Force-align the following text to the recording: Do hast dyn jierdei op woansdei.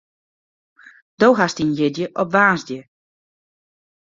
Do 1.21 1.29
hast 1.39 1.57
dyn 1.59 1.71
jierdei 1.77 2.11
op 2.21 2.27
woansdei. 2.33 2.81